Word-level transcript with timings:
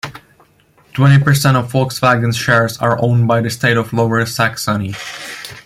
Twenty 0.93 1.23
percent 1.23 1.57
of 1.57 1.71
Volkswagen's 1.71 2.35
shares 2.35 2.75
are 2.79 2.99
owned 3.03 3.27
by 3.27 3.39
the 3.39 3.51
state 3.51 3.77
of 3.77 3.93
Lower 3.93 4.25
Saxony. 4.25 4.95